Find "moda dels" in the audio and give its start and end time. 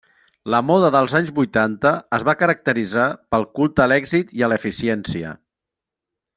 0.69-1.13